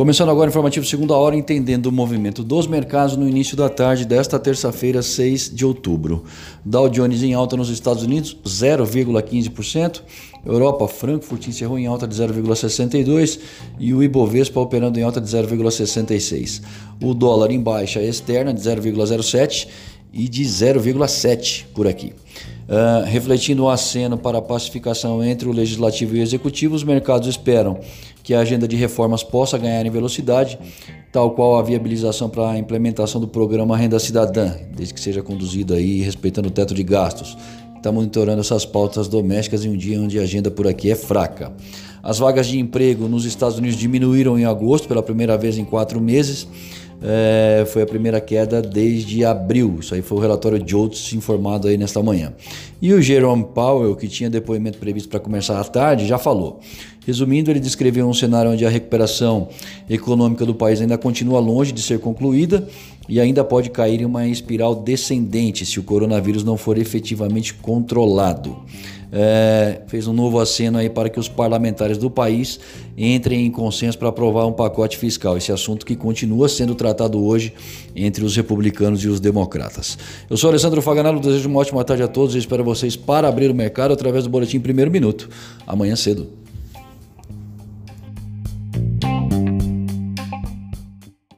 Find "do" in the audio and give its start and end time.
33.20-33.26, 60.44-60.54, 71.98-72.10, 84.24-84.30